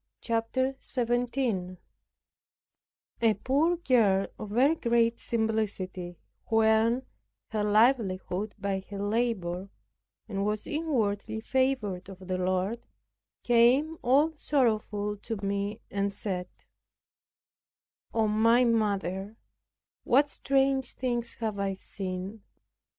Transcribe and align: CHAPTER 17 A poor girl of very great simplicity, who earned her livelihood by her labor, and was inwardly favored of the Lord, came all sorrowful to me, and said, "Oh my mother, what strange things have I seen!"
CHAPTER 0.19 0.77
17 0.79 1.77
A 3.21 3.33
poor 3.35 3.77
girl 3.77 4.25
of 4.39 4.49
very 4.49 4.73
great 4.73 5.19
simplicity, 5.19 6.17
who 6.47 6.63
earned 6.63 7.05
her 7.51 7.63
livelihood 7.63 8.55
by 8.57 8.83
her 8.89 8.97
labor, 8.97 9.69
and 10.27 10.43
was 10.43 10.65
inwardly 10.65 11.39
favored 11.39 12.09
of 12.09 12.17
the 12.27 12.39
Lord, 12.39 12.83
came 13.43 13.99
all 14.01 14.33
sorrowful 14.37 15.17
to 15.17 15.35
me, 15.45 15.81
and 15.91 16.11
said, 16.11 16.49
"Oh 18.11 18.27
my 18.27 18.63
mother, 18.63 19.37
what 20.03 20.31
strange 20.31 20.93
things 20.93 21.35
have 21.35 21.59
I 21.59 21.75
seen!" 21.75 22.41